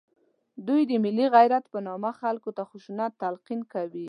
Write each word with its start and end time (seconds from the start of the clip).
دوی 0.67 0.81
د 0.89 0.91
ملي 1.03 1.25
غیرت 1.35 1.63
په 1.73 1.79
نامه 1.87 2.11
خلکو 2.21 2.49
ته 2.57 2.63
خشونت 2.69 3.11
تلقین 3.21 3.61
کوي 3.73 3.99